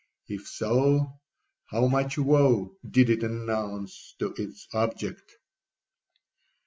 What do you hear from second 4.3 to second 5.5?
its object!'